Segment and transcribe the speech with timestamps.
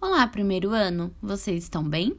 [0.00, 2.16] Olá, primeiro ano, vocês estão bem?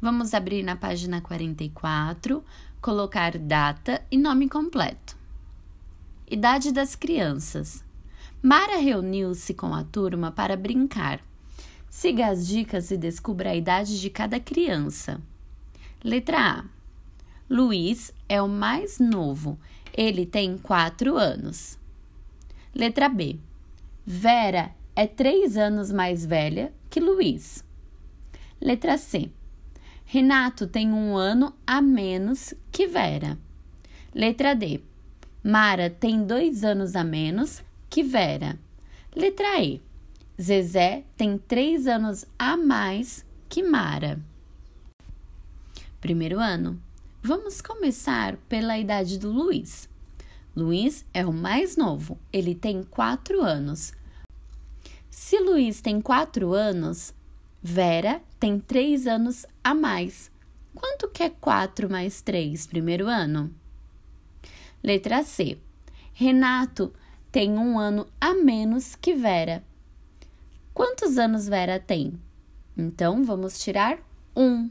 [0.00, 2.42] Vamos abrir na página 44,
[2.80, 5.14] colocar data e nome completo.
[6.26, 7.84] Idade das crianças.
[8.42, 11.20] Mara reuniu-se com a turma para brincar.
[11.86, 15.20] Siga as dicas e descubra a idade de cada criança.
[16.02, 16.64] Letra A.
[17.48, 19.58] Luiz é o mais novo,
[19.92, 21.78] ele tem 4 anos.
[22.74, 23.38] Letra B.
[24.02, 27.64] Vera é 3 anos mais velha que Luiz.
[28.60, 29.30] Letra C.
[30.04, 33.38] Renato tem um ano a menos que Vera.
[34.14, 34.82] Letra D.
[35.42, 38.58] Mara tem dois anos a menos que Vera.
[39.16, 39.80] Letra E.
[40.38, 44.20] Zezé tem três anos a mais que Mara.
[45.98, 46.78] Primeiro ano.
[47.22, 49.88] Vamos começar pela idade do Luiz.
[50.54, 53.94] Luiz é o mais novo, ele tem quatro anos.
[55.14, 57.12] Se Luiz tem quatro anos,
[57.62, 60.30] Vera tem três anos a mais.
[60.74, 63.54] Quanto que é 4 mais 3, primeiro ano?
[64.82, 65.58] Letra C.
[66.14, 66.94] Renato
[67.30, 69.62] tem um ano a menos que Vera.
[70.72, 72.18] Quantos anos Vera tem?
[72.74, 73.98] Então, vamos tirar
[74.34, 74.70] um.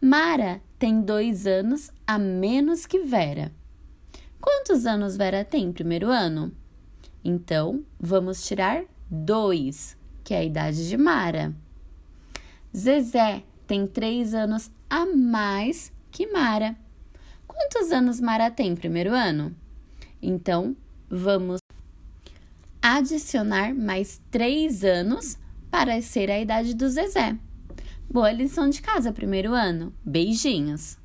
[0.00, 3.52] Mara tem dois anos a menos que Vera.
[4.40, 6.50] Quantos anos Vera tem, primeiro ano?
[7.24, 11.54] Então, vamos tirar dois que é a idade de Mara.
[12.76, 16.76] Zezé tem três anos a mais que Mara.
[17.46, 19.54] Quantos anos Mara tem primeiro ano?
[20.20, 20.76] Então,
[21.08, 21.60] vamos
[22.80, 25.38] adicionar mais três anos
[25.70, 27.36] para ser a idade do Zezé.
[28.10, 29.92] Boa lição de casa, primeiro ano.
[30.04, 30.98] Beijinhos!